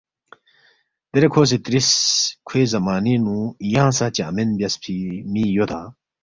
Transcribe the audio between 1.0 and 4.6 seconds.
دیرے کھو سی ترِس، ”کھوے زمانِنگ نُو ینگ سہ چنگمین